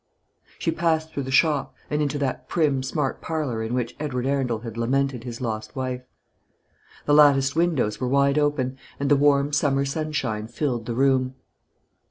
[0.57, 4.61] She passed through the shop, and into that prim, smart parlour in which Edward Arundel
[4.61, 6.01] had lamented his lost wife.
[7.05, 11.35] The latticed windows were wide open, and the warm summer sunshine filled the room.